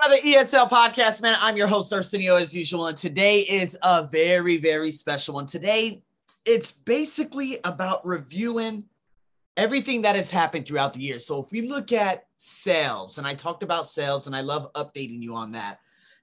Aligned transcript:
another 0.00 0.20
ESL 0.22 0.70
podcast, 0.70 1.22
man. 1.22 1.36
I'm 1.40 1.56
your 1.56 1.66
host, 1.66 1.92
Arsenio, 1.92 2.36
as 2.36 2.54
usual. 2.54 2.86
And 2.86 2.96
today 2.96 3.40
is 3.40 3.76
a 3.82 4.04
very, 4.04 4.56
very 4.56 4.92
special 4.92 5.34
one. 5.34 5.46
Today, 5.46 6.02
it's 6.44 6.72
basically 6.72 7.58
about 7.64 8.04
reviewing 8.06 8.84
everything 9.56 10.02
that 10.02 10.16
has 10.16 10.30
happened 10.30 10.66
throughout 10.66 10.92
the 10.92 11.00
year. 11.00 11.18
So, 11.18 11.42
if 11.42 11.50
we 11.52 11.62
look 11.62 11.92
at 11.92 12.26
sales, 12.36 13.18
and 13.18 13.26
I 13.26 13.34
talked 13.34 13.62
about 13.62 13.86
sales, 13.86 14.26
and 14.26 14.34
I 14.34 14.40
love 14.40 14.72
updating 14.74 15.22
you 15.22 15.34
on 15.34 15.52
that, 15.52 15.78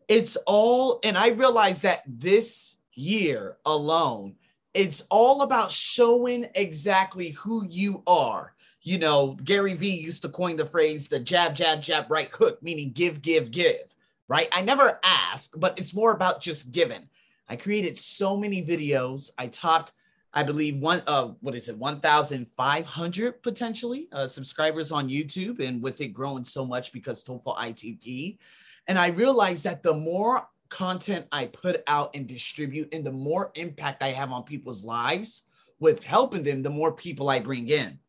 it's 0.08 0.36
all, 0.48 1.00
and 1.04 1.18
I 1.18 1.30
realized 1.30 1.84
that 1.84 2.04
this 2.08 2.78
year 2.94 3.58
alone, 3.66 4.36
it's 4.74 5.06
all 5.10 5.42
about 5.42 5.72
showing 5.72 6.48
exactly 6.56 7.32
who 7.32 7.66
you 7.68 8.04
are 8.08 8.54
you 8.90 8.98
know, 8.98 9.38
Gary 9.44 9.76
Vee 9.76 10.00
used 10.02 10.24
to 10.24 10.30
coin 10.30 10.56
the 10.56 10.66
phrase 10.66 11.08
the 11.08 11.20
jab, 11.20 11.56
jab, 11.56 11.80
jab, 11.80 12.10
right 12.10 12.30
hook, 12.34 12.58
meaning 12.64 12.92
give, 12.92 13.22
give, 13.22 13.52
give, 13.52 13.96
right? 14.28 14.48
I 14.52 14.62
never 14.64 15.00
ask, 15.04 15.52
but 15.58 15.78
it's 15.78 15.94
more 15.94 16.12
about 16.12 16.42
just 16.42 16.72
giving. 16.72 17.08
I 17.48 17.56
created 17.56 18.00
so 18.00 18.36
many 18.36 18.66
videos. 18.66 19.30
I 19.38 19.46
topped, 19.46 19.94
I 20.34 20.42
believe, 20.42 20.80
one, 20.80 21.04
uh, 21.06 21.28
what 21.42 21.54
is 21.54 21.70
it, 21.70 21.78
1,500 21.78 23.44
potentially 23.44 24.08
uh, 24.12 24.26
subscribers 24.26 24.92
on 24.92 25.08
YouTube, 25.08 25.60
and 25.60 25.84
with 25.84 26.02
it 26.02 26.08
growing 26.08 26.44
so 26.44 26.66
much 26.66 26.92
because 26.92 27.24
TOEFL 27.24 27.58
ITP. 27.58 28.40
And 28.88 28.98
I 28.98 29.10
realized 29.10 29.66
that 29.66 29.84
the 29.84 29.94
more 29.94 30.48
content 30.70 31.28
I 31.32 31.46
put 31.46 31.84
out 31.86 32.16
and 32.16 32.26
distribute, 32.26 32.92
and 32.92 33.06
the 33.06 33.12
more 33.12 33.52
impact 33.54 34.02
I 34.02 34.14
have 34.14 34.32
on 34.32 34.46
people's 34.46 34.84
lives 34.84 35.44
with 35.80 36.02
helping 36.02 36.42
them, 36.42 36.64
the 36.64 36.72
more 36.72 36.92
people 36.92 37.30
I 37.30 37.40
bring 37.40 37.70
in. 37.70 38.00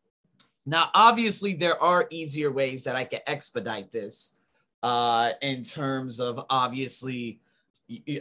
Now, 0.65 0.89
obviously, 0.93 1.53
there 1.53 1.81
are 1.81 2.07
easier 2.09 2.51
ways 2.51 2.83
that 2.83 2.95
I 2.95 3.03
can 3.03 3.21
expedite 3.27 3.91
this 3.91 4.37
uh, 4.83 5.31
in 5.41 5.63
terms 5.63 6.19
of 6.19 6.45
obviously, 6.49 7.39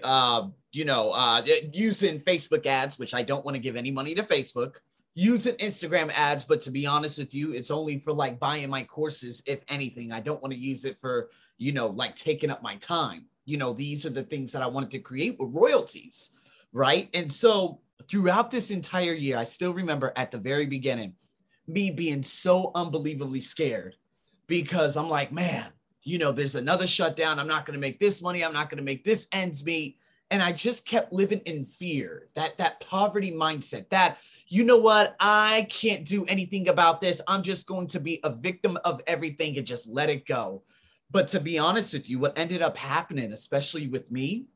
uh, 0.02 0.48
you 0.72 0.84
know, 0.84 1.10
uh, 1.12 1.42
using 1.72 2.18
Facebook 2.18 2.66
ads, 2.66 2.98
which 2.98 3.14
I 3.14 3.22
don't 3.22 3.44
want 3.44 3.56
to 3.56 3.62
give 3.62 3.76
any 3.76 3.90
money 3.90 4.14
to 4.14 4.22
Facebook, 4.22 4.76
using 5.14 5.54
Instagram 5.56 6.10
ads. 6.14 6.44
But 6.44 6.60
to 6.62 6.70
be 6.70 6.86
honest 6.86 7.18
with 7.18 7.34
you, 7.34 7.52
it's 7.52 7.70
only 7.70 7.98
for 7.98 8.12
like 8.12 8.38
buying 8.38 8.70
my 8.70 8.84
courses, 8.84 9.42
if 9.46 9.60
anything. 9.68 10.12
I 10.12 10.20
don't 10.20 10.40
want 10.42 10.52
to 10.54 10.58
use 10.58 10.84
it 10.84 10.98
for, 10.98 11.28
you 11.58 11.72
know, 11.72 11.88
like 11.88 12.16
taking 12.16 12.50
up 12.50 12.62
my 12.62 12.76
time. 12.76 13.26
You 13.44 13.58
know, 13.58 13.72
these 13.72 14.06
are 14.06 14.10
the 14.10 14.22
things 14.22 14.52
that 14.52 14.62
I 14.62 14.66
wanted 14.66 14.90
to 14.92 14.98
create 14.98 15.36
with 15.38 15.54
royalties, 15.54 16.36
right? 16.72 17.10
And 17.14 17.30
so 17.30 17.80
throughout 18.08 18.50
this 18.50 18.70
entire 18.70 19.12
year, 19.12 19.36
I 19.36 19.44
still 19.44 19.74
remember 19.74 20.12
at 20.16 20.30
the 20.30 20.38
very 20.38 20.66
beginning, 20.66 21.14
me 21.72 21.90
being 21.90 22.22
so 22.22 22.72
unbelievably 22.74 23.40
scared 23.40 23.96
because 24.46 24.96
I'm 24.96 25.08
like, 25.08 25.32
man, 25.32 25.66
you 26.02 26.18
know, 26.18 26.32
there's 26.32 26.54
another 26.54 26.86
shutdown. 26.86 27.38
I'm 27.38 27.48
not 27.48 27.66
going 27.66 27.74
to 27.74 27.80
make 27.80 28.00
this 28.00 28.22
money. 28.22 28.44
I'm 28.44 28.52
not 28.52 28.70
going 28.70 28.78
to 28.78 28.84
make 28.84 29.04
this 29.04 29.28
ends 29.32 29.64
meet. 29.64 29.98
And 30.32 30.42
I 30.42 30.52
just 30.52 30.86
kept 30.86 31.12
living 31.12 31.40
in 31.40 31.64
fear, 31.64 32.28
that 32.36 32.56
that 32.58 32.80
poverty 32.80 33.32
mindset, 33.32 33.88
that 33.90 34.18
you 34.46 34.62
know 34.62 34.78
what, 34.78 35.16
I 35.18 35.66
can't 35.70 36.04
do 36.04 36.24
anything 36.26 36.68
about 36.68 37.00
this. 37.00 37.20
I'm 37.26 37.42
just 37.42 37.66
going 37.66 37.88
to 37.88 38.00
be 38.00 38.20
a 38.22 38.32
victim 38.32 38.78
of 38.84 39.00
everything 39.08 39.58
and 39.58 39.66
just 39.66 39.88
let 39.88 40.08
it 40.08 40.26
go. 40.26 40.62
But 41.10 41.26
to 41.28 41.40
be 41.40 41.58
honest 41.58 41.92
with 41.94 42.08
you, 42.08 42.20
what 42.20 42.38
ended 42.38 42.62
up 42.62 42.76
happening, 42.76 43.32
especially 43.32 43.88
with 43.88 44.12
me, 44.12 44.46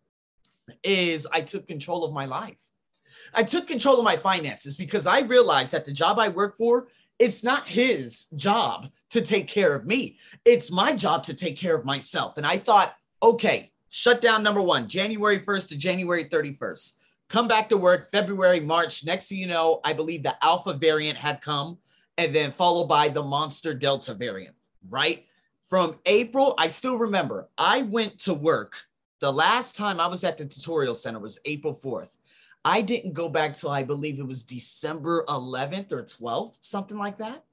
is 0.84 1.26
I 1.32 1.40
took 1.40 1.66
control 1.66 2.04
of 2.04 2.12
my 2.12 2.26
life. 2.26 2.56
I 3.32 3.42
took 3.42 3.66
control 3.66 3.98
of 3.98 4.04
my 4.04 4.16
finances 4.16 4.76
because 4.76 5.06
I 5.06 5.20
realized 5.20 5.72
that 5.72 5.84
the 5.84 5.92
job 5.92 6.18
I 6.18 6.28
work 6.28 6.56
for 6.56 6.88
it's 7.18 7.44
not 7.44 7.66
his 7.66 8.26
job 8.36 8.88
to 9.10 9.20
take 9.20 9.48
care 9.48 9.74
of 9.74 9.86
me. 9.86 10.18
It's 10.44 10.70
my 10.70 10.94
job 10.94 11.24
to 11.24 11.34
take 11.34 11.56
care 11.56 11.76
of 11.76 11.84
myself. 11.84 12.36
And 12.36 12.46
I 12.46 12.58
thought, 12.58 12.94
okay, 13.22 13.72
shutdown 13.90 14.42
number 14.42 14.60
one, 14.62 14.88
January 14.88 15.38
1st 15.38 15.68
to 15.68 15.76
January 15.76 16.24
31st. 16.24 16.94
Come 17.28 17.48
back 17.48 17.68
to 17.68 17.76
work 17.76 18.10
February, 18.10 18.60
March. 18.60 19.04
Next 19.04 19.28
thing 19.28 19.38
you 19.38 19.46
know, 19.46 19.80
I 19.84 19.92
believe 19.92 20.22
the 20.22 20.42
alpha 20.44 20.74
variant 20.74 21.16
had 21.16 21.40
come 21.40 21.78
and 22.18 22.34
then 22.34 22.52
followed 22.52 22.86
by 22.86 23.08
the 23.08 23.22
monster 23.22 23.74
delta 23.74 24.14
variant, 24.14 24.54
right? 24.88 25.24
From 25.60 25.98
April, 26.06 26.54
I 26.58 26.68
still 26.68 26.96
remember 26.96 27.48
I 27.56 27.82
went 27.82 28.18
to 28.20 28.34
work. 28.34 28.76
The 29.20 29.32
last 29.32 29.76
time 29.76 30.00
I 30.00 30.06
was 30.06 30.22
at 30.22 30.36
the 30.36 30.44
tutorial 30.44 30.94
center 30.94 31.18
was 31.18 31.40
April 31.44 31.74
4th. 31.74 32.18
I 32.64 32.80
didn't 32.80 33.12
go 33.12 33.28
back 33.28 33.54
till 33.54 33.70
I 33.70 33.82
believe 33.82 34.18
it 34.18 34.26
was 34.26 34.42
December 34.42 35.24
11th 35.28 35.92
or 35.92 36.02
12th, 36.02 36.58
something 36.62 36.96
like 36.96 37.18
that. 37.18 37.44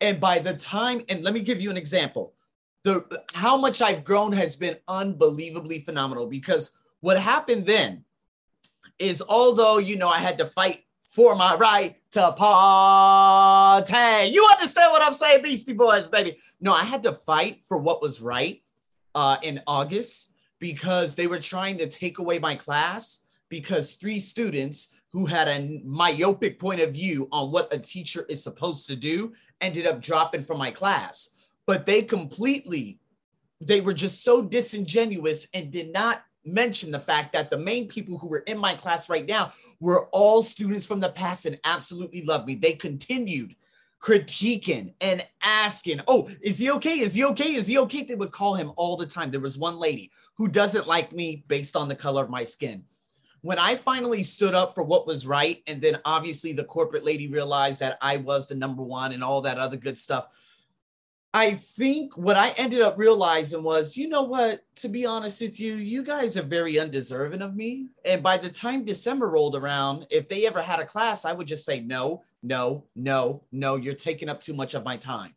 And 0.00 0.18
by 0.18 0.38
the 0.38 0.54
time, 0.54 1.02
and 1.08 1.22
let 1.22 1.34
me 1.34 1.40
give 1.40 1.60
you 1.60 1.70
an 1.70 1.76
example, 1.76 2.34
the 2.82 3.22
how 3.34 3.56
much 3.56 3.82
I've 3.82 4.04
grown 4.04 4.32
has 4.32 4.56
been 4.56 4.76
unbelievably 4.88 5.80
phenomenal 5.80 6.26
because 6.26 6.72
what 7.00 7.20
happened 7.20 7.66
then 7.66 8.04
is 8.98 9.22
although 9.26 9.78
you 9.78 9.96
know 9.96 10.08
I 10.08 10.18
had 10.18 10.38
to 10.38 10.46
fight 10.46 10.84
for 11.02 11.34
my 11.34 11.56
right 11.56 11.96
to 12.12 12.32
party. 12.32 14.28
You 14.28 14.48
understand 14.50 14.92
what 14.92 15.02
I'm 15.02 15.12
saying, 15.12 15.42
Beastie 15.42 15.72
Boys, 15.72 16.08
baby? 16.08 16.38
No, 16.60 16.72
I 16.72 16.84
had 16.84 17.02
to 17.02 17.12
fight 17.12 17.62
for 17.64 17.78
what 17.78 18.00
was 18.00 18.22
right 18.22 18.62
uh, 19.14 19.36
in 19.42 19.60
August 19.66 20.32
because 20.60 21.16
they 21.16 21.26
were 21.26 21.40
trying 21.40 21.78
to 21.78 21.88
take 21.88 22.18
away 22.18 22.38
my 22.38 22.54
class 22.54 23.24
because 23.50 23.96
three 23.96 24.20
students 24.20 24.94
who 25.12 25.26
had 25.26 25.48
a 25.48 25.82
myopic 25.84 26.58
point 26.58 26.80
of 26.80 26.94
view 26.94 27.28
on 27.32 27.50
what 27.50 27.74
a 27.74 27.78
teacher 27.78 28.24
is 28.30 28.42
supposed 28.42 28.86
to 28.86 28.96
do 28.96 29.32
ended 29.60 29.86
up 29.86 30.00
dropping 30.00 30.40
from 30.40 30.56
my 30.56 30.70
class. 30.70 31.30
But 31.66 31.84
they 31.84 32.02
completely, 32.02 32.98
they 33.60 33.82
were 33.82 33.92
just 33.92 34.24
so 34.24 34.40
disingenuous 34.40 35.48
and 35.52 35.70
did 35.70 35.92
not 35.92 36.22
mention 36.44 36.90
the 36.90 37.00
fact 37.00 37.32
that 37.34 37.50
the 37.50 37.58
main 37.58 37.86
people 37.86 38.16
who 38.16 38.28
were 38.28 38.44
in 38.46 38.56
my 38.56 38.74
class 38.74 39.10
right 39.10 39.26
now 39.26 39.52
were 39.80 40.06
all 40.06 40.42
students 40.42 40.86
from 40.86 41.00
the 41.00 41.10
past 41.10 41.44
and 41.44 41.58
absolutely 41.64 42.24
loved 42.24 42.46
me. 42.46 42.54
They 42.54 42.72
continued 42.72 43.54
critiquing 44.00 44.94
and 45.02 45.26
asking, 45.42 46.00
Oh, 46.08 46.30
is 46.40 46.58
he 46.58 46.70
okay? 46.70 47.00
Is 47.00 47.14
he 47.14 47.24
okay? 47.24 47.54
Is 47.54 47.66
he 47.66 47.78
okay? 47.78 48.04
They 48.04 48.14
would 48.14 48.32
call 48.32 48.54
him 48.54 48.72
all 48.76 48.96
the 48.96 49.04
time. 49.04 49.30
There 49.30 49.40
was 49.40 49.58
one 49.58 49.78
lady 49.78 50.10
who 50.36 50.48
doesn't 50.48 50.88
like 50.88 51.12
me 51.12 51.44
based 51.48 51.76
on 51.76 51.88
the 51.88 51.94
color 51.94 52.24
of 52.24 52.30
my 52.30 52.44
skin 52.44 52.84
when 53.42 53.58
I 53.58 53.76
finally 53.76 54.22
stood 54.22 54.54
up 54.54 54.74
for 54.74 54.82
what 54.82 55.06
was 55.06 55.26
right, 55.26 55.62
and 55.66 55.80
then 55.80 55.98
obviously 56.04 56.52
the 56.52 56.64
corporate 56.64 57.04
lady 57.04 57.28
realized 57.28 57.80
that 57.80 57.98
I 58.00 58.18
was 58.18 58.48
the 58.48 58.54
number 58.54 58.82
one 58.82 59.12
and 59.12 59.24
all 59.24 59.40
that 59.42 59.58
other 59.58 59.76
good 59.76 59.98
stuff. 59.98 60.28
I 61.32 61.52
think 61.52 62.16
what 62.16 62.36
I 62.36 62.50
ended 62.50 62.80
up 62.80 62.98
realizing 62.98 63.62
was, 63.62 63.96
you 63.96 64.08
know 64.08 64.24
what, 64.24 64.64
to 64.76 64.88
be 64.88 65.06
honest 65.06 65.40
with 65.40 65.60
you, 65.60 65.76
you 65.76 66.02
guys 66.02 66.36
are 66.36 66.42
very 66.42 66.78
undeserving 66.78 67.40
of 67.40 67.54
me. 67.54 67.86
And 68.04 68.20
by 68.20 68.36
the 68.36 68.48
time 68.48 68.84
December 68.84 69.28
rolled 69.28 69.54
around, 69.54 70.06
if 70.10 70.28
they 70.28 70.44
ever 70.46 70.60
had 70.60 70.80
a 70.80 70.84
class, 70.84 71.24
I 71.24 71.32
would 71.32 71.46
just 71.46 71.64
say, 71.64 71.80
no, 71.80 72.24
no, 72.42 72.84
no, 72.96 73.44
no, 73.52 73.76
you're 73.76 73.94
taking 73.94 74.28
up 74.28 74.40
too 74.40 74.54
much 74.54 74.74
of 74.74 74.84
my 74.84 74.96
time. 74.96 75.34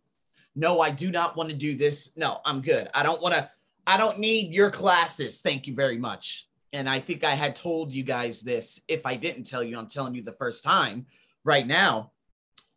No, 0.56 0.81
I 0.81 0.90
do 0.90 1.12
not 1.12 1.35
want 1.35 1.50
to 1.52 1.56
do 1.56 1.75
this. 1.75 2.12
No, 2.18 2.40
I'm 2.44 2.62
good. 2.62 2.90
I 2.96 3.03
don't 3.03 3.22
want 3.22 3.35
to, 3.35 3.50
I 3.85 3.97
don't 3.97 4.18
need 4.18 4.52
your 4.52 4.72
classes. 4.72 5.41
Thank 5.41 5.68
you 5.68 5.75
very 5.75 6.00
much 6.00 6.47
and 6.73 6.89
I 6.89 7.00
think 7.00 7.23
I 7.23 7.35
had 7.35 7.56
told 7.56 7.94
you 7.94 8.03
guys 8.03 8.41
this. 8.41 8.81
If 8.88 9.06
I 9.06 9.16
didn't 9.16 9.44
tell 9.44 9.63
you, 9.63 9.78
I'm 9.78 9.88
telling 9.88 10.16
you 10.16 10.23
the 10.23 10.34
first 10.34 10.63
time 10.63 11.06
right 11.44 11.66
now. 11.66 12.11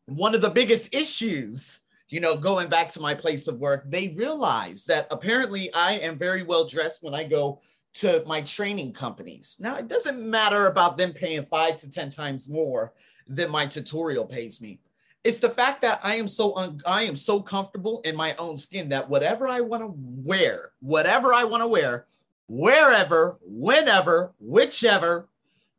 One 0.04 0.34
of 0.34 0.42
the 0.42 0.50
biggest 0.50 0.94
issues, 0.94 1.80
you 2.08 2.20
know, 2.20 2.36
going 2.36 2.68
back 2.68 2.90
to 2.90 3.00
my 3.00 3.14
place 3.14 3.48
of 3.48 3.58
work, 3.58 3.90
they 3.90 4.08
realize 4.08 4.84
that 4.84 5.08
apparently 5.10 5.72
I 5.72 5.94
am 5.94 6.18
very 6.18 6.42
well 6.42 6.66
dressed 6.66 7.02
when 7.02 7.14
I 7.14 7.24
go 7.24 7.60
to 7.94 8.22
my 8.26 8.42
training 8.42 8.92
companies. 8.92 9.56
Now, 9.58 9.76
it 9.76 9.88
doesn't 9.88 10.20
matter 10.20 10.66
about 10.66 10.98
them 10.98 11.12
paying 11.12 11.42
five 11.42 11.78
to 11.78 11.90
10 11.90 12.10
times 12.10 12.48
more 12.48 12.92
than 13.26 13.50
my 13.50 13.66
tutorial 13.66 14.26
pays 14.26 14.60
me. 14.60 14.78
It's 15.24 15.40
the 15.40 15.48
fact 15.48 15.82
that 15.82 15.98
I 16.04 16.16
am 16.16 16.28
so 16.28 16.54
un- 16.56 16.80
I 16.86 17.02
am 17.02 17.16
so 17.16 17.40
comfortable 17.40 18.00
in 18.04 18.14
my 18.14 18.36
own 18.36 18.56
skin 18.56 18.90
that 18.90 19.08
whatever 19.08 19.48
I 19.48 19.60
want 19.60 19.82
to 19.82 19.92
wear, 19.96 20.70
whatever 20.80 21.34
I 21.34 21.42
want 21.42 21.62
to 21.62 21.66
wear, 21.66 22.06
wherever, 22.48 23.38
whenever, 23.42 24.32
whichever, 24.38 25.28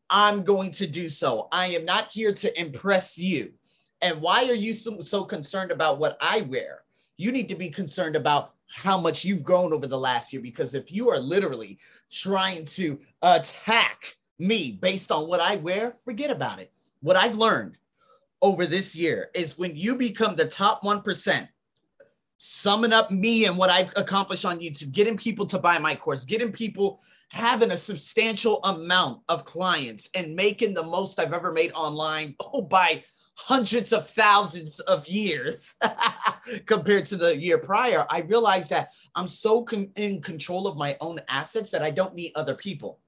I'm 0.09 0.43
going 0.43 0.71
to 0.71 0.87
do 0.87 1.09
so. 1.09 1.47
I 1.51 1.67
am 1.67 1.85
not 1.85 2.11
here 2.11 2.33
to 2.33 2.59
impress 2.59 3.17
you. 3.17 3.53
And 4.01 4.21
why 4.21 4.45
are 4.45 4.53
you 4.53 4.73
so, 4.73 4.99
so 5.01 5.23
concerned 5.23 5.71
about 5.71 5.99
what 5.99 6.17
I 6.21 6.41
wear? 6.41 6.83
You 7.17 7.31
need 7.31 7.49
to 7.49 7.55
be 7.55 7.69
concerned 7.69 8.15
about 8.15 8.53
how 8.67 8.99
much 8.99 9.25
you've 9.25 9.43
grown 9.43 9.73
over 9.73 9.87
the 9.87 9.97
last 9.97 10.31
year 10.31 10.41
because 10.41 10.75
if 10.75 10.91
you 10.91 11.09
are 11.09 11.19
literally 11.19 11.79
trying 12.11 12.63
to 12.65 12.99
attack 13.21 14.15
me 14.39 14.77
based 14.81 15.11
on 15.11 15.27
what 15.27 15.39
I 15.39 15.55
wear, 15.55 15.95
forget 16.03 16.29
about 16.29 16.59
it. 16.59 16.71
What 17.01 17.15
I've 17.15 17.37
learned 17.37 17.77
over 18.41 18.65
this 18.65 18.95
year 18.95 19.29
is 19.33 19.57
when 19.57 19.75
you 19.75 19.95
become 19.95 20.35
the 20.35 20.45
top 20.45 20.83
1%, 20.83 21.47
summing 22.37 22.93
up 22.93 23.11
me 23.11 23.45
and 23.45 23.57
what 23.57 23.69
I've 23.69 23.91
accomplished 23.95 24.45
on 24.45 24.59
YouTube, 24.59 24.91
getting 24.91 25.17
people 25.17 25.45
to 25.47 25.59
buy 25.59 25.79
my 25.79 25.95
course, 25.95 26.23
getting 26.23 26.51
people 26.51 27.01
having 27.29 27.71
a 27.71 27.77
substantial 27.77 28.63
amount 28.63 29.21
of 29.27 29.43
clients 29.43 30.09
and 30.15 30.35
making 30.35 30.73
the 30.73 30.83
most 30.83 31.19
I've 31.19 31.33
ever 31.33 31.51
made 31.51 31.71
online. 31.73 32.35
Oh, 32.39 32.61
by 32.61 33.03
hundreds 33.35 33.93
of 33.93 34.09
thousands 34.09 34.79
of 34.81 35.07
years 35.07 35.75
compared 36.65 37.05
to 37.05 37.17
the 37.17 37.37
year 37.37 37.57
prior, 37.57 38.05
I 38.09 38.19
realized 38.19 38.69
that 38.69 38.89
I'm 39.15 39.27
so 39.27 39.63
con- 39.63 39.91
in 39.95 40.21
control 40.21 40.67
of 40.67 40.77
my 40.77 40.97
own 41.01 41.19
assets 41.29 41.71
that 41.71 41.83
I 41.83 41.91
don't 41.91 42.15
need 42.15 42.31
other 42.35 42.55
people. 42.55 42.99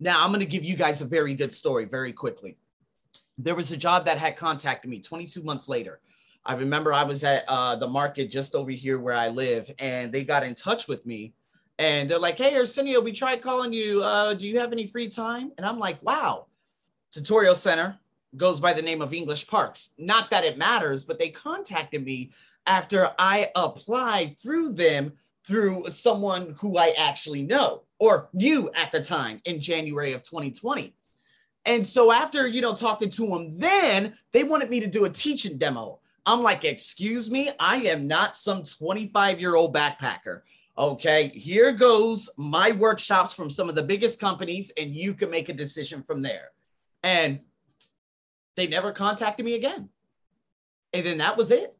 Now, 0.00 0.22
I'm 0.22 0.30
going 0.30 0.40
to 0.40 0.46
give 0.46 0.64
you 0.64 0.76
guys 0.76 1.00
a 1.00 1.06
very 1.06 1.32
good 1.32 1.54
story 1.54 1.84
very 1.84 2.12
quickly. 2.12 2.56
There 3.38 3.54
was 3.54 3.72
a 3.72 3.76
job 3.76 4.04
that 4.06 4.18
had 4.18 4.36
contacted 4.36 4.90
me 4.90 5.00
22 5.00 5.42
months 5.42 5.68
later. 5.68 6.00
I 6.44 6.54
remember 6.54 6.92
I 6.92 7.04
was 7.04 7.22
at 7.24 7.44
uh, 7.46 7.76
the 7.76 7.86
market 7.86 8.30
just 8.30 8.54
over 8.54 8.70
here 8.70 8.98
where 8.98 9.14
I 9.14 9.28
live, 9.28 9.70
and 9.78 10.12
they 10.12 10.24
got 10.24 10.42
in 10.42 10.54
touch 10.54 10.88
with 10.88 11.06
me. 11.06 11.34
And 11.78 12.08
they're 12.08 12.18
like, 12.18 12.38
Hey, 12.38 12.56
Arsenio, 12.56 13.00
we 13.00 13.12
tried 13.12 13.42
calling 13.42 13.72
you. 13.72 14.02
Uh, 14.02 14.34
do 14.34 14.46
you 14.46 14.58
have 14.58 14.72
any 14.72 14.86
free 14.86 15.08
time? 15.08 15.52
And 15.56 15.66
I'm 15.66 15.78
like, 15.78 16.02
Wow, 16.02 16.46
Tutorial 17.12 17.54
Center 17.54 17.98
goes 18.36 18.60
by 18.60 18.72
the 18.72 18.82
name 18.82 19.02
of 19.02 19.12
English 19.12 19.46
Parks. 19.46 19.94
Not 19.98 20.30
that 20.30 20.44
it 20.44 20.58
matters, 20.58 21.04
but 21.04 21.18
they 21.18 21.28
contacted 21.28 22.04
me 22.04 22.32
after 22.66 23.10
I 23.18 23.50
applied 23.54 24.38
through 24.38 24.72
them 24.72 25.12
through 25.44 25.84
someone 25.88 26.54
who 26.58 26.78
I 26.78 26.94
actually 26.98 27.42
know 27.42 27.82
or 27.98 28.28
knew 28.32 28.70
at 28.74 28.92
the 28.92 29.02
time 29.02 29.40
in 29.44 29.60
January 29.60 30.12
of 30.12 30.22
2020. 30.22 30.94
And 31.64 31.84
so 31.84 32.10
after, 32.10 32.46
you 32.46 32.60
know, 32.60 32.74
talking 32.74 33.10
to 33.10 33.26
them, 33.26 33.58
then 33.58 34.16
they 34.32 34.44
wanted 34.44 34.70
me 34.70 34.80
to 34.80 34.86
do 34.86 35.04
a 35.04 35.10
teaching 35.10 35.58
demo. 35.58 36.00
I'm 36.24 36.42
like, 36.42 36.64
excuse 36.64 37.30
me, 37.30 37.50
I 37.58 37.76
am 37.82 38.06
not 38.06 38.36
some 38.36 38.62
25 38.62 39.40
year 39.40 39.54
old 39.54 39.74
backpacker. 39.74 40.42
Okay, 40.78 41.28
here 41.28 41.72
goes 41.72 42.30
my 42.38 42.72
workshops 42.72 43.34
from 43.34 43.50
some 43.50 43.68
of 43.68 43.74
the 43.74 43.82
biggest 43.82 44.20
companies, 44.20 44.72
and 44.80 44.94
you 44.94 45.12
can 45.12 45.30
make 45.30 45.48
a 45.48 45.54
decision 45.54 46.02
from 46.02 46.22
there. 46.22 46.50
And 47.02 47.40
they 48.56 48.68
never 48.68 48.92
contacted 48.92 49.44
me 49.44 49.54
again. 49.54 49.88
And 50.92 51.04
then 51.04 51.18
that 51.18 51.36
was 51.36 51.50
it. 51.50 51.76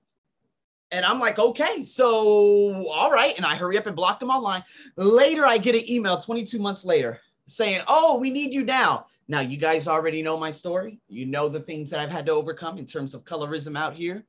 And 0.91 1.07
I'm 1.07 1.21
like, 1.21 1.39
okay, 1.39 1.85
so 1.85 2.87
all 2.91 3.11
right. 3.11 3.35
And 3.37 3.47
I 3.47 3.57
hurry 3.57 3.79
up 3.79 3.87
and 3.87 3.97
block 3.97 4.21
them 4.21 4.29
online. 4.29 4.63
Later, 4.97 5.47
I 5.47 5.57
get 5.57 5.75
an 5.75 5.89
email 5.91 6.19
22 6.19 6.59
months 6.59 6.85
later 6.85 7.21
saying, 7.47 7.83
oh, 7.89 8.19
we 8.19 8.31
need 8.31 8.53
you 8.53 8.65
now. 8.65 9.07
Now, 9.29 9.41
you 9.41 9.57
guys 9.57 9.89
already 9.89 10.23
know 10.23 10.39
my 10.39 10.51
story. 10.51 11.01
You 11.09 11.27
know 11.27 11.49
the 11.49 11.61
things 11.61 11.91
that 11.91 12.01
I've 12.01 12.11
had 12.11 12.27
to 12.27 12.33
overcome 12.33 12.79
in 12.79 12.87
terms 12.87 13.15
of 13.15 13.25
colorism 13.25 13.77
out 13.77 13.95
here. 13.95 14.25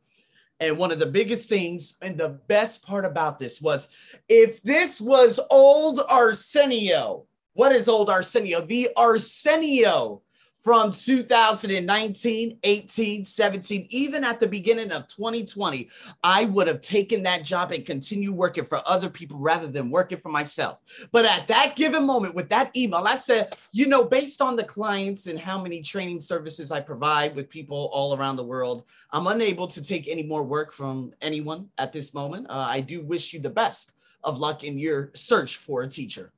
And 0.59 0.77
one 0.77 0.91
of 0.91 0.99
the 0.99 1.05
biggest 1.07 1.49
things 1.49 1.97
and 2.01 2.17
the 2.17 2.39
best 2.47 2.85
part 2.85 3.05
about 3.05 3.39
this 3.39 3.61
was 3.61 3.89
if 4.29 4.61
this 4.63 5.01
was 5.01 5.39
old 5.49 5.99
Arsenio, 6.09 7.25
what 7.53 7.71
is 7.71 7.87
old 7.87 8.09
Arsenio? 8.09 8.61
The 8.61 8.89
Arsenio 8.95 10.21
from 10.63 10.91
2019, 10.91 12.57
18, 12.63 13.25
17, 13.25 13.87
even 13.89 14.23
at 14.23 14.39
the 14.39 14.47
beginning 14.47 14.93
of 14.93 15.09
2020, 15.09 15.89
I 16.23 16.45
would 16.45 16.67
have 16.67 16.79
taken 16.79 17.21
that 17.23 17.43
job 17.43 17.73
and 17.73 17.85
continued 17.85 18.33
working 18.33 18.63
for 18.63 18.81
other 18.85 19.09
people 19.09 19.37
rather 19.37 19.67
than 19.67 19.89
working 19.89 20.19
for 20.19 20.29
myself. 20.29 20.81
But 21.11 21.25
at 21.25 21.49
that 21.49 21.75
given 21.75 22.05
moment 22.05 22.33
with 22.33 22.47
that 22.47 22.73
email, 22.77 23.05
I 23.05 23.17
said, 23.17 23.57
you 23.73 23.87
know, 23.87 24.05
based 24.05 24.41
on 24.41 24.55
the 24.55 24.63
clients 24.63 25.27
and 25.27 25.37
how 25.37 25.61
many 25.61 25.81
training 25.81 26.21
services 26.21 26.71
I 26.71 26.79
provide 26.79 27.35
with 27.35 27.49
people 27.49 27.89
all 27.91 28.15
around 28.15 28.37
the 28.37 28.45
world, 28.45 28.85
I'm 29.11 29.27
unable 29.27 29.67
to 29.67 29.83
take 29.83 30.07
any 30.07 30.23
more 30.23 30.43
work 30.43 30.71
from 30.71 31.11
anyone 31.21 31.67
at 31.77 31.91
this 31.91 32.13
moment. 32.13 32.49
Uh, 32.49 32.67
I 32.69 32.79
do 32.79 33.03
wish 33.03 33.33
you 33.33 33.41
the 33.41 33.49
best 33.49 33.95
of 34.23 34.39
luck 34.39 34.63
in 34.63 34.77
your 34.77 35.11
search 35.13 35.57
for 35.57 35.81
a 35.81 35.89
teacher. 35.89 36.31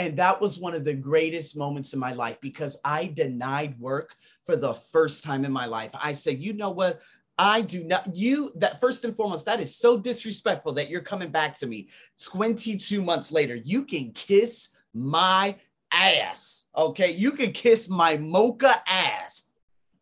And 0.00 0.16
that 0.16 0.40
was 0.40 0.58
one 0.58 0.74
of 0.74 0.82
the 0.82 0.94
greatest 0.94 1.58
moments 1.58 1.92
in 1.92 2.00
my 2.00 2.14
life 2.14 2.40
because 2.40 2.80
I 2.82 3.08
denied 3.08 3.78
work 3.78 4.16
for 4.40 4.56
the 4.56 4.72
first 4.72 5.22
time 5.22 5.44
in 5.44 5.52
my 5.52 5.66
life. 5.66 5.90
I 5.92 6.14
said, 6.14 6.38
you 6.38 6.54
know 6.54 6.70
what? 6.70 7.02
I 7.36 7.60
do 7.60 7.84
not, 7.84 8.16
you, 8.16 8.50
that 8.56 8.80
first 8.80 9.04
and 9.04 9.14
foremost, 9.14 9.44
that 9.44 9.60
is 9.60 9.76
so 9.76 9.98
disrespectful 9.98 10.72
that 10.72 10.88
you're 10.88 11.02
coming 11.02 11.30
back 11.30 11.58
to 11.58 11.66
me 11.66 11.90
22 12.24 13.02
months 13.02 13.30
later. 13.30 13.56
You 13.56 13.84
can 13.84 14.12
kiss 14.12 14.70
my 14.94 15.56
ass. 15.92 16.70
Okay. 16.74 17.12
You 17.12 17.32
can 17.32 17.52
kiss 17.52 17.90
my 17.90 18.16
mocha 18.16 18.82
ass. 18.86 19.50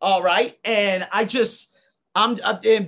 All 0.01 0.23
right. 0.23 0.56
And 0.65 1.09
I 1.12 1.25
just, 1.25 1.77
I'm, 2.15 2.39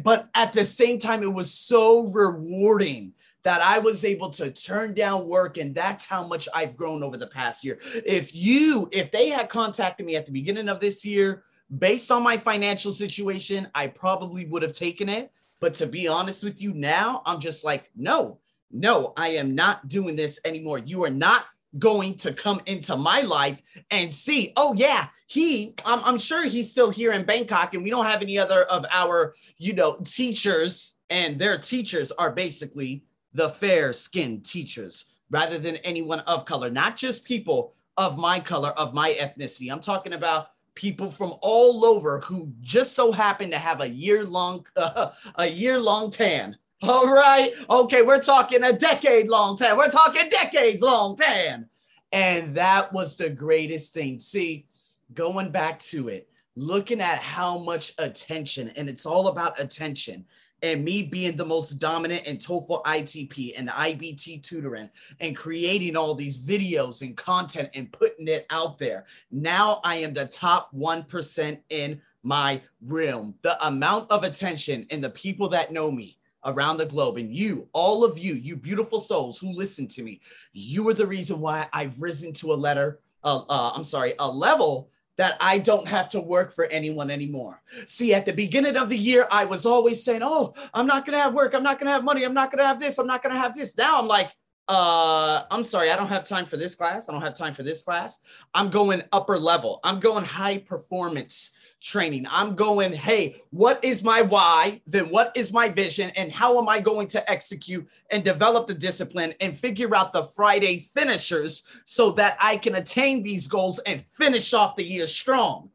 but 0.05 0.29
at 0.37 0.53
the 0.53 0.65
same 0.65 1.01
time, 1.01 1.25
it 1.25 1.35
was 1.35 1.53
so 1.53 2.03
rewarding 2.03 3.15
that 3.43 3.61
I 3.61 3.79
was 3.79 4.05
able 4.05 4.31
to 4.31 4.51
turn 4.51 4.95
down 4.95 5.27
work. 5.27 5.57
And 5.57 5.75
that's 5.75 6.07
how 6.07 6.27
much 6.27 6.49
I've 6.55 6.77
grown 6.77 7.03
over 7.03 7.17
the 7.17 7.27
past 7.27 7.65
year. 7.65 7.79
If 8.07 8.35
you, 8.35 8.89
if 8.93 9.11
they 9.11 9.29
had 9.29 9.49
contacted 9.49 10.07
me 10.07 10.17
at 10.17 10.27
the 10.27 10.33
beginning 10.33 10.69
of 10.69 10.81
this 10.81 11.05
year, 11.05 11.45
based 11.79 12.11
on 12.11 12.23
my 12.23 12.37
financial 12.37 12.93
situation, 12.93 13.69
I 13.75 13.87
probably 13.87 14.47
would 14.47 14.63
have 14.63 14.73
taken 14.73 15.09
it. 15.09 15.31
But 15.61 15.75
to 15.75 15.87
be 15.87 16.09
honest 16.09 16.43
with 16.43 16.61
you 16.61 16.73
now, 16.73 17.23
I'm 17.27 17.41
just 17.41 17.65
like, 17.65 17.91
no, 17.95 18.41
no, 18.71 19.13
I 19.17 19.29
am 19.29 19.55
not 19.55 19.89
doing 19.89 20.17
this 20.17 20.41
anymore. 20.45 20.79
You 20.79 21.05
are 21.05 21.11
not 21.11 21.45
going 21.79 22.15
to 22.15 22.33
come 22.33 22.61
into 22.67 22.97
my 22.97 23.21
life 23.21 23.63
and 23.91 24.13
see, 24.13 24.53
oh, 24.57 24.75
yeah, 24.75 25.07
he, 25.27 25.75
I'm, 25.85 26.03
I'm 26.03 26.19
sure 26.19 26.45
he's 26.45 26.71
still 26.71 26.91
here 26.91 27.13
in 27.13 27.25
Bangkok 27.25 27.75
and 27.75 27.85
we 27.85 27.91
don't 27.91 28.07
have 28.07 28.23
any 28.23 28.39
other 28.39 28.65
of 28.65 28.85
our, 28.91 29.35
you 29.59 29.75
know, 29.75 29.99
teachers 30.05 30.97
and 31.11 31.39
their 31.39 31.59
teachers 31.59 32.11
are 32.13 32.33
basically 32.33 33.05
the 33.35 33.49
fair 33.49 33.93
skinned 33.93 34.45
teachers 34.45 35.07
rather 35.31 35.59
than 35.59 35.77
anyone 35.77 36.21
of 36.21 36.45
color, 36.45 36.71
not 36.71 36.97
just 36.97 37.25
people 37.25 37.75
of 37.97 38.19
my 38.19 38.41
color, 38.41 38.71
of 38.71 38.95
my 38.95 39.13
ethnicity. 39.13 39.71
I'm 39.71 39.81
talking 39.81 40.15
about 40.15 40.49
people 40.75 41.11
from 41.11 41.35
all 41.43 41.85
over 41.85 42.21
who 42.21 42.53
just 42.61 42.95
so 42.95 43.13
happen 43.13 43.51
to 43.51 43.59
have 43.59 43.81
a 43.81 43.89
year 43.89 44.25
long 44.25 44.67
uh, 44.77 45.11
a 45.37 45.47
year 45.47 45.79
long 45.79 46.11
tan. 46.11 46.57
All 46.83 47.13
right. 47.13 47.53
Okay, 47.69 48.01
we're 48.01 48.23
talking 48.23 48.65
a 48.65 48.73
decade 48.73 49.29
long 49.29 49.57
tan. 49.57 49.77
We're 49.77 49.91
talking 49.91 50.31
decades 50.31 50.81
long 50.81 51.17
tan. 51.17 51.69
And 52.13 52.55
that 52.55 52.93
was 52.93 53.17
the 53.17 53.29
greatest 53.29 53.93
thing. 53.93 54.19
See, 54.19 54.67
going 55.13 55.51
back 55.51 55.79
to 55.81 56.09
it, 56.09 56.29
looking 56.57 57.01
at 57.01 57.19
how 57.19 57.59
much 57.59 57.93
attention, 57.99 58.71
and 58.77 58.89
it's 58.89 59.07
all 59.07 59.29
about 59.29 59.61
attention 59.61 60.25
and 60.63 60.85
me 60.85 61.03
being 61.03 61.37
the 61.37 61.45
most 61.45 61.75
dominant 61.75 62.25
in 62.25 62.37
TOEFL 62.37 62.83
ITP 62.85 63.53
and 63.57 63.69
IBT 63.69 64.43
tutoring 64.43 64.91
and 65.21 65.37
creating 65.37 65.97
all 65.97 66.15
these 66.15 66.47
videos 66.47 67.03
and 67.03 67.17
content 67.17 67.71
and 67.75 67.93
putting 67.93 68.29
it 68.29 68.47
out 68.51 68.79
there. 68.79 69.07
Now 69.31 69.81
I 69.85 69.97
am 69.97 70.15
the 70.15 70.27
top 70.27 70.71
1% 70.75 71.59
in 71.71 72.01
my 72.23 72.61
realm. 72.83 73.35
The 73.43 73.65
amount 73.67 74.11
of 74.11 74.25
attention 74.25 74.87
and 74.91 75.03
the 75.03 75.11
people 75.11 75.49
that 75.51 75.73
know 75.73 75.91
me 75.91 76.19
around 76.45 76.79
the 76.79 76.87
globe 76.87 77.17
and 77.17 77.35
you, 77.35 77.69
all 77.73 78.05
of 78.05 78.19
you, 78.19 78.35
you 78.35 78.57
beautiful 78.57 79.01
souls 79.01 79.39
who 79.39 79.53
listen 79.53 79.87
to 79.89 80.03
me, 80.03 80.21
you 80.53 80.89
are 80.89 80.95
the 80.95 81.07
reason 81.07 81.41
why 81.41 81.69
I've 81.73 82.01
risen 82.01 82.33
to 82.35 82.53
a 82.53 82.55
letter, 82.55 83.01
uh, 83.25 83.43
uh, 83.49 83.73
I'm 83.75 83.85
sorry, 83.85 84.15
a 84.19 84.29
level 84.29 84.91
that 85.21 85.37
I 85.39 85.59
don't 85.59 85.87
have 85.87 86.09
to 86.09 86.21
work 86.21 86.51
for 86.51 86.65
anyone 86.69 87.11
anymore. 87.11 87.61
See, 87.85 88.15
at 88.15 88.25
the 88.25 88.33
beginning 88.33 88.79
of 88.79 88.89
the 88.89 88.97
year, 88.97 89.29
I 89.31 89.45
was 89.45 89.67
always 89.67 90.03
saying, 90.03 90.23
Oh, 90.23 90.55
I'm 90.73 90.87
not 90.87 91.05
going 91.05 91.15
to 91.15 91.23
have 91.23 91.35
work. 91.35 91.53
I'm 91.53 91.63
not 91.63 91.79
going 91.79 91.89
to 91.89 91.93
have 91.93 92.05
money. 92.05 92.25
I'm 92.25 92.33
not 92.33 92.51
going 92.51 92.61
to 92.61 92.67
have 92.67 92.81
this. 92.81 92.97
I'm 92.97 93.07
not 93.07 93.23
going 93.23 93.35
to 93.35 93.39
have 93.39 93.55
this. 93.55 93.77
Now 93.77 93.99
I'm 93.99 94.09
like, 94.09 94.33
uh, 94.67 95.43
I'm 95.51 95.63
sorry, 95.63 95.91
I 95.91 95.97
don't 95.97 96.09
have 96.09 96.25
time 96.25 96.47
for 96.47 96.57
this 96.57 96.75
class. 96.75 97.07
I 97.07 97.13
don't 97.13 97.21
have 97.21 97.35
time 97.35 97.53
for 97.53 97.63
this 97.63 97.83
class. 97.83 98.21
I'm 98.55 98.71
going 98.71 99.03
upper 99.13 99.39
level. 99.39 99.81
I'm 99.85 100.01
going 100.01 100.25
high 100.25 100.57
performance 100.57 101.51
training. 101.81 102.27
I'm 102.31 102.55
going, 102.55 102.93
hey, 102.93 103.37
what 103.51 103.85
is 103.85 104.05
my 104.05 104.23
why? 104.23 104.81
Then 104.87 105.11
what 105.11 105.33
is 105.35 105.53
my 105.53 105.69
vision? 105.69 106.11
And 106.17 106.31
how 106.31 106.59
am 106.59 106.69
I 106.69 106.81
going 106.81 107.09
to 107.09 107.31
execute 107.31 107.89
and 108.11 108.23
develop 108.23 108.67
the 108.67 108.75
discipline 108.75 109.35
and 109.41 109.57
figure 109.57 109.95
out 109.95 110.13
the 110.13 110.25
Friday 110.25 110.89
finishers 110.93 111.65
so 111.85 112.11
that 112.13 112.37
I 112.41 112.57
can 112.57 112.75
attain 112.75 113.23
these 113.23 113.49
goals 113.49 113.79
and 113.81 114.05
finish 114.13 114.53
off 114.53 114.77
the 114.77 114.85
year 114.85 115.07
strong? 115.07 115.71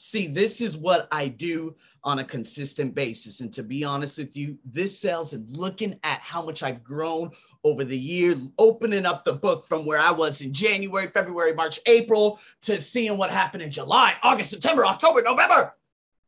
See, 0.00 0.28
this 0.28 0.60
is 0.60 0.76
what 0.76 1.08
I 1.10 1.26
do 1.26 1.74
on 2.04 2.20
a 2.20 2.24
consistent 2.24 2.94
basis. 2.94 3.40
And 3.40 3.52
to 3.52 3.64
be 3.64 3.82
honest 3.82 4.16
with 4.16 4.36
you, 4.36 4.56
this 4.64 4.96
sales 4.96 5.32
and 5.32 5.56
looking 5.56 5.98
at 6.04 6.20
how 6.20 6.40
much 6.40 6.62
I've 6.62 6.84
grown 6.84 7.32
over 7.64 7.82
the 7.82 7.98
year, 7.98 8.36
opening 8.60 9.04
up 9.04 9.24
the 9.24 9.32
book 9.32 9.64
from 9.64 9.84
where 9.84 9.98
I 9.98 10.12
was 10.12 10.40
in 10.40 10.54
January, 10.54 11.08
February, 11.08 11.52
March, 11.52 11.80
April 11.86 12.38
to 12.60 12.80
seeing 12.80 13.18
what 13.18 13.30
happened 13.30 13.64
in 13.64 13.72
July, 13.72 14.14
August, 14.22 14.50
September, 14.50 14.86
October, 14.86 15.20
November, 15.20 15.74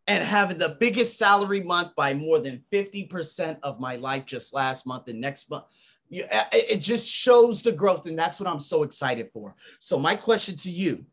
and 0.08 0.24
having 0.24 0.58
the 0.58 0.76
biggest 0.80 1.16
salary 1.16 1.62
month 1.62 1.94
by 1.94 2.12
more 2.12 2.40
than 2.40 2.64
50% 2.72 3.56
of 3.62 3.78
my 3.78 3.94
life 3.94 4.26
just 4.26 4.52
last 4.52 4.84
month 4.84 5.06
and 5.06 5.20
next 5.20 5.48
month. 5.48 5.66
It 6.10 6.78
just 6.78 7.08
shows 7.08 7.62
the 7.62 7.70
growth, 7.70 8.06
and 8.06 8.18
that's 8.18 8.40
what 8.40 8.48
I'm 8.48 8.58
so 8.58 8.82
excited 8.82 9.30
for. 9.32 9.54
So, 9.78 9.96
my 9.96 10.16
question 10.16 10.56
to 10.56 10.70
you 10.70 11.06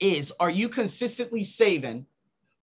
is 0.00 0.32
Are 0.40 0.50
you 0.50 0.68
consistently 0.68 1.44
saving 1.44 2.06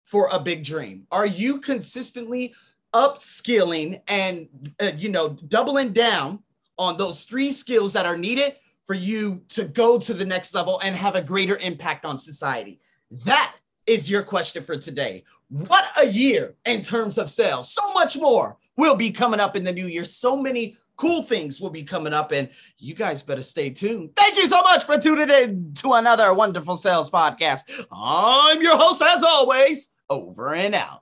for 0.03 0.29
a 0.33 0.41
big 0.41 0.65
dream? 0.65 1.07
Are 1.11 1.27
you 1.27 1.61
consistently 1.61 2.55
upskilling 2.95 4.00
and, 4.09 4.49
uh, 4.81 4.91
you 4.97 5.09
know, 5.09 5.37
doubling 5.49 5.93
down 5.93 6.41
on 6.79 6.97
those 6.97 7.25
three 7.25 7.50
skills 7.50 7.93
that 7.93 8.07
are 8.07 8.17
needed 8.17 8.57
for 8.83 8.95
you 8.95 9.43
to 9.50 9.65
go 9.65 9.99
to 9.99 10.15
the 10.15 10.25
next 10.25 10.55
level 10.55 10.81
and 10.83 10.97
have 10.97 11.15
a 11.15 11.23
greater 11.23 11.57
impact 11.59 12.05
on 12.05 12.19
society. 12.19 12.81
That 13.25 13.55
is 13.87 14.11
your 14.11 14.23
question 14.23 14.65
for 14.65 14.77
today. 14.77 15.25
What 15.49 15.85
a 15.97 16.07
year 16.07 16.55
in 16.65 16.81
terms 16.81 17.19
of 17.19 17.31
sales. 17.31 17.73
So 17.73 17.93
much 17.93 18.17
more 18.17 18.57
will 18.77 18.97
be 18.97 19.11
coming 19.11 19.41
up 19.41 19.57
in 19.57 19.65
the 19.65 19.73
new 19.73 19.87
year. 19.87 20.05
So 20.05 20.37
many 20.37 20.77
cool 21.00 21.23
things 21.23 21.61
will 21.61 21.71
be 21.71 21.83
coming 21.83 22.12
up, 22.12 22.30
and 22.30 22.50
you 22.76 22.95
guys 22.95 23.23
better 23.23 23.40
stay 23.42 23.71
tuned. 23.71 24.11
Thank 24.16 24.37
you 24.37 24.47
so 24.47 24.61
much 24.61 24.85
for 24.85 24.99
tuning 24.99 25.30
in 25.30 25.73
to 25.76 25.95
another 25.95 26.35
wonderful 26.35 26.76
sales 26.76 27.11
podcast. 27.11 27.87
I'm 27.90 28.61
your 28.61 28.76
host, 28.76 29.00
as 29.00 29.23
always, 29.23 29.92
over 30.11 30.54
and 30.54 30.75
out. 30.75 30.99